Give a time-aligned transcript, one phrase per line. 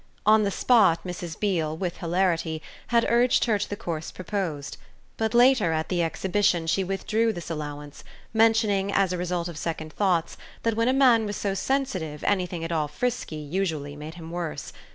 [0.25, 1.39] On the spot Mrs.
[1.39, 4.77] Beale, with hilarity, had urged her to the course proposed;
[5.15, 8.03] but later, at the Exhibition, she withdrew this allowance,
[8.33, 12.63] mentioning as a result of second thoughts that when a man was so sensitive anything
[12.63, 14.73] at all frisky usually made him worse.